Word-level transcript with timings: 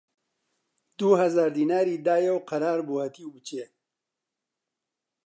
دوو 0.97 1.19
هەزار 1.23 1.49
دیناری 1.57 2.01
دایە 2.05 2.31
و 2.33 2.45
قەرار 2.49 2.79
بوو 2.87 3.01
هەتیو 3.05 3.33
بچێ 3.35 3.65